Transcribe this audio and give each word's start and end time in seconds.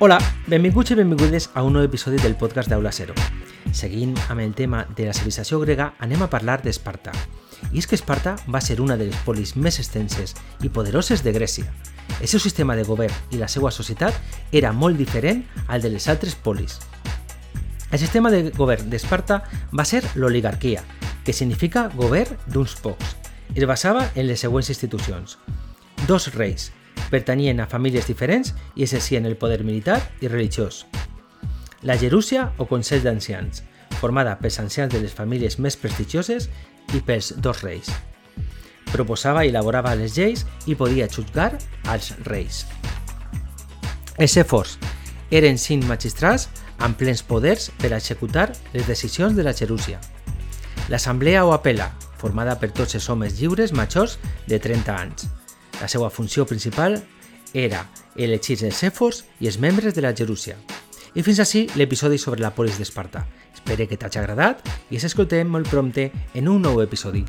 Hola, 0.00 0.18
benvinguts 0.48 0.90
i 0.90 0.96
benvingudes 0.98 1.44
a 1.54 1.62
un 1.62 1.76
nou 1.76 1.84
episodi 1.86 2.18
del 2.18 2.34
podcast 2.34 2.66
d'Aula 2.66 2.90
Zero. 2.90 3.14
Seguint 3.70 4.16
amb 4.26 4.42
el 4.42 4.50
tema 4.58 4.80
de 4.96 5.06
la 5.06 5.12
civilització 5.14 5.60
grega, 5.62 5.92
anem 6.02 6.24
a 6.24 6.28
parlar 6.32 6.56
d'Esparta. 6.64 7.12
I 7.70 7.78
és 7.78 7.86
que 7.86 7.94
Esparta 7.94 8.34
va 8.50 8.58
ser 8.60 8.80
una 8.82 8.96
de 8.98 9.06
les 9.06 9.22
polis 9.22 9.54
més 9.54 9.78
extenses 9.78 10.34
i 10.66 10.68
poderoses 10.68 11.22
de 11.22 11.30
Grècia. 11.38 11.70
El 12.18 12.26
seu 12.26 12.42
sistema 12.42 12.74
de 12.74 12.82
govern 12.82 13.14
i 13.30 13.38
la 13.38 13.46
seva 13.46 13.70
societat 13.70 14.18
era 14.50 14.74
molt 14.74 14.98
diferent 14.98 15.44
al 15.68 15.80
de 15.80 15.94
les 15.94 16.10
altres 16.10 16.34
polis. 16.34 16.80
El 17.92 18.02
sistema 18.02 18.34
de 18.34 18.50
govern 18.50 18.90
d'Esparta 18.90 19.44
va 19.70 19.86
ser 19.86 20.02
l'oligarquia, 20.18 20.82
que 21.22 21.32
significa 21.32 21.86
govern 21.94 22.34
d'uns 22.50 22.74
pocs. 22.82 23.14
Es 23.54 23.62
basava 23.62 24.08
en 24.16 24.26
les 24.26 24.42
següents 24.42 24.74
institucions. 24.74 25.38
Dos 26.08 26.34
reis, 26.34 26.72
pertanyien 27.10 27.60
a 27.60 27.68
famílies 27.70 28.08
diferents 28.08 28.54
i 28.74 28.84
exercien 28.84 29.26
el 29.26 29.36
poder 29.36 29.62
militar 29.64 30.00
i 30.20 30.28
religiós. 30.28 30.84
La 31.82 31.98
Gerúsia 32.00 32.52
o 32.58 32.66
Consell 32.66 33.04
d'Ancians, 33.04 33.62
formada 34.00 34.38
pels 34.40 34.58
ancians 34.60 34.92
de 34.92 35.00
les 35.02 35.12
famílies 35.12 35.58
més 35.58 35.76
prestigioses 35.76 36.48
i 36.96 37.00
pels 37.04 37.32
dos 37.44 37.62
reis. 37.64 37.90
Proposava 38.92 39.44
i 39.44 39.50
elaborava 39.52 39.94
les 39.98 40.16
lleis 40.16 40.44
i 40.70 40.76
podia 40.78 41.08
jutjar 41.10 41.52
als 41.90 42.12
reis. 42.28 42.64
Els 44.16 44.36
èfors 44.38 44.78
eren 45.34 45.58
cinc 45.58 45.86
magistrats 45.90 46.48
amb 46.78 46.96
plens 46.98 47.22
poders 47.26 47.70
per 47.80 47.92
executar 47.92 48.50
les 48.72 48.86
decisions 48.86 49.34
de 49.36 49.46
la 49.46 49.54
Gerúsia. 49.54 50.00
L'assemblea 50.88 51.44
o 51.46 51.54
apel·la, 51.56 51.88
formada 52.20 52.58
per 52.60 52.70
tots 52.72 52.94
els 52.94 53.08
homes 53.10 53.40
lliures 53.40 53.72
majors 53.72 54.18
de 54.46 54.60
30 54.60 54.94
anys. 54.94 55.26
La 55.84 55.88
seva 55.92 56.08
funció 56.08 56.46
principal 56.48 56.94
era 57.52 57.82
elegir 58.16 58.56
els 58.64 58.80
èfors 58.88 59.20
i 59.44 59.50
els 59.50 59.58
membres 59.60 59.92
de 59.92 60.00
la 60.00 60.14
Gerúsia. 60.16 60.56
I 61.12 61.20
fins 61.20 61.42
així 61.44 61.66
l'episodi 61.76 62.16
sobre 62.16 62.40
la 62.40 62.54
polis 62.56 62.80
d'Esparta. 62.80 63.26
Espero 63.52 63.84
que 63.90 64.00
t'hagi 64.00 64.22
agradat 64.22 64.64
i 64.88 64.96
ens 64.96 65.10
escoltem 65.12 65.52
molt 65.52 65.68
prompte 65.68 66.08
en 66.32 66.48
un 66.48 66.64
nou 66.64 66.80
episodi. 66.80 67.26